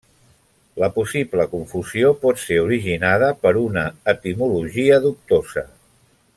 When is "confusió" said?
1.51-2.09